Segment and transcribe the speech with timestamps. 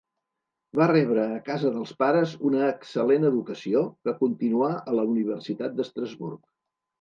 [0.77, 6.43] Va rebre a casa dels pares una excel·lent educació, que continuà a la Universitat d'Estrasburg.